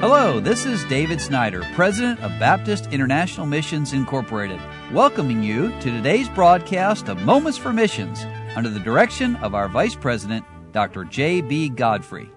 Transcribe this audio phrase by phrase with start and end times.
[0.00, 4.60] Hello, this is David Snyder, President of Baptist International Missions Incorporated,
[4.92, 8.24] welcoming you to today's broadcast of Moments for Missions
[8.54, 11.02] under the direction of our Vice President, Dr.
[11.02, 11.70] J.B.
[11.70, 12.30] Godfrey.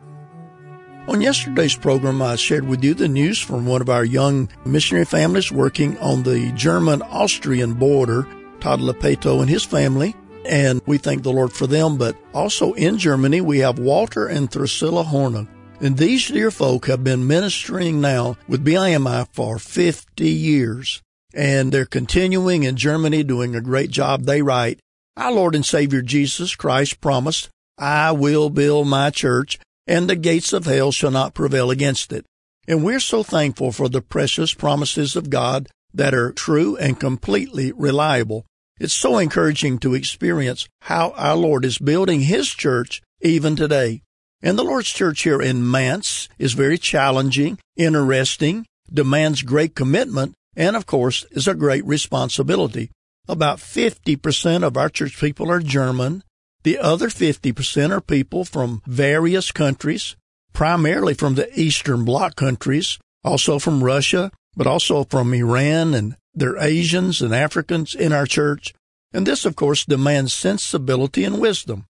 [1.07, 5.05] On yesterday's program, I shared with you the news from one of our young missionary
[5.05, 8.27] families working on the German Austrian border,
[8.59, 10.15] Todd Lepeto and his family.
[10.47, 11.99] And we thank the Lord for them.
[11.99, 15.47] But also in Germany, we have Walter and Thrasilla Horna.
[15.81, 21.01] And these dear folk have been ministering now with BIMI for 50 years.
[21.33, 24.23] And they're continuing in Germany doing a great job.
[24.23, 24.79] They write,
[25.17, 27.49] Our Lord and Savior Jesus Christ promised,
[27.79, 29.57] I will build my church
[29.87, 32.25] and the gates of hell shall not prevail against it.
[32.67, 37.71] And we're so thankful for the precious promises of God that are true and completely
[37.71, 38.45] reliable.
[38.79, 44.03] It's so encouraging to experience how our Lord is building His church even today.
[44.43, 50.75] And the Lord's church here in Mance is very challenging, interesting, demands great commitment, and
[50.75, 52.89] of course is a great responsibility.
[53.27, 56.23] About 50% of our church people are German.
[56.63, 60.15] The other 50% are people from various countries,
[60.53, 66.51] primarily from the Eastern Bloc countries, also from Russia, but also from Iran, and there
[66.51, 68.73] are Asians and Africans in our church.
[69.13, 71.85] And this, of course, demands sensibility and wisdom.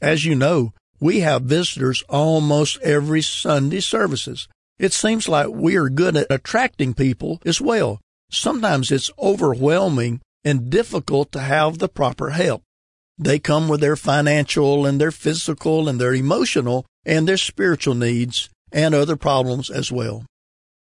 [0.00, 4.48] As you know, we have visitors almost every Sunday services.
[4.78, 8.00] It seems like we are good at attracting people as well.
[8.30, 12.62] Sometimes it's overwhelming and difficult to have the proper help.
[13.18, 18.50] They come with their financial and their physical and their emotional and their spiritual needs
[18.72, 20.24] and other problems as well.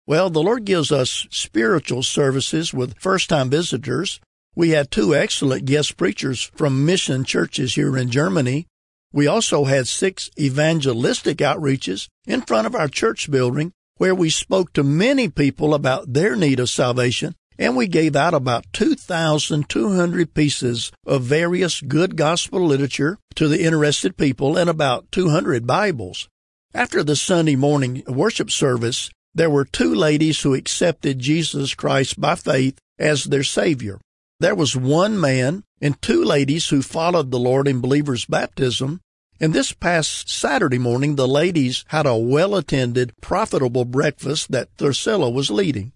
[0.07, 4.19] Well, the Lord gives us spiritual services with first time visitors.
[4.55, 8.67] We had two excellent guest preachers from mission churches here in Germany
[9.13, 14.73] we also had six evangelistic outreaches in front of our church building where we spoke
[14.73, 20.91] to many people about their need of salvation and we gave out about 2,200 pieces
[21.05, 26.27] of various good gospel literature to the interested people and about 200 Bibles.
[26.73, 32.35] After the Sunday morning worship service, there were two ladies who accepted Jesus Christ by
[32.35, 33.99] faith as their Savior.
[34.39, 38.99] There was one man and two ladies who followed the Lord in believer's baptism.
[39.39, 45.31] And this past Saturday morning, the ladies had a well attended, profitable breakfast that Thrasilla
[45.31, 45.91] was leading.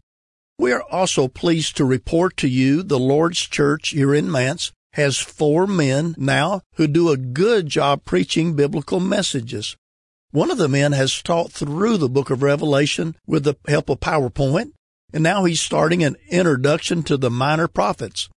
[0.59, 5.19] We are also pleased to report to you the Lord's Church here in Mance has
[5.19, 9.77] four men now who do a good job preaching biblical messages.
[10.31, 13.99] One of the men has taught through the book of Revelation with the help of
[13.99, 14.71] PowerPoint,
[15.13, 18.27] and now he's starting an introduction to the minor prophets.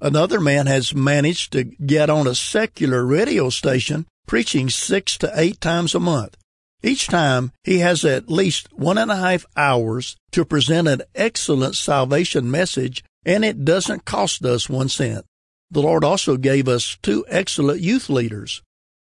[0.00, 5.60] Another man has managed to get on a secular radio station preaching six to eight
[5.60, 6.36] times a month.
[6.82, 11.74] Each time he has at least one and a half hours to present an excellent
[11.74, 15.24] salvation message and it doesn't cost us one cent.
[15.70, 18.62] The Lord also gave us two excellent youth leaders.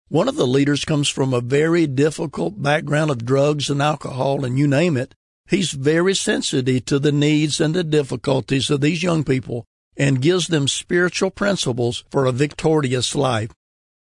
[0.10, 4.60] One of the leaders comes from a very difficult background of drugs and alcohol and
[4.60, 5.16] you name it.
[5.50, 9.66] He's very sensitive to the needs and the difficulties of these young people
[9.98, 13.52] and gives them spiritual principles for a victorious life.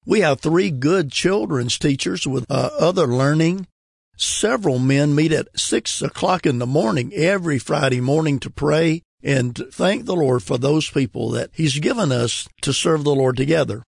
[0.06, 3.66] We have three good children's teachers with uh, other learning.
[4.16, 9.56] Several men meet at six o'clock in the morning every Friday morning to pray and
[9.72, 13.82] thank the Lord for those people that He's given us to serve the Lord together.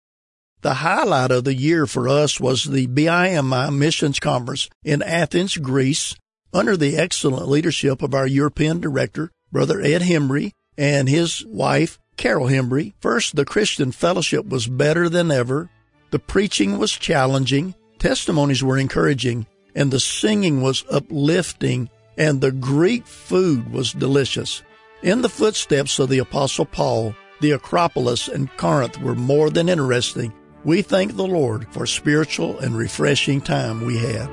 [0.62, 6.16] The highlight of the year for us was the BIMI Missions Conference in Athens, Greece,
[6.52, 12.48] under the excellent leadership of our European director, Brother Ed Hembry, and his wife, Carol
[12.48, 12.94] Hembry.
[13.00, 15.70] First, the Christian fellowship was better than ever.
[16.10, 19.46] The preaching was challenging, testimonies were encouraging,
[19.76, 24.64] and the singing was uplifting, and the Greek food was delicious.
[25.04, 30.34] In the footsteps of the Apostle Paul, the Acropolis and Corinth were more than interesting.
[30.64, 34.30] We thank the Lord for spiritual and refreshing time we had.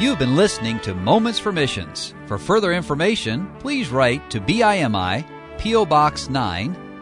[0.00, 2.14] You've been listening to Moments for Missions.
[2.26, 5.24] For further information, please write to BIMI,
[5.58, 5.86] P.O.
[5.86, 6.83] Box 9,